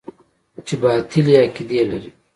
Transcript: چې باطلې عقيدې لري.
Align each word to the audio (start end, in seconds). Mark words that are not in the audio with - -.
چې 0.65 0.73
باطلې 0.81 1.33
عقيدې 1.41 1.81
لري. 1.89 2.09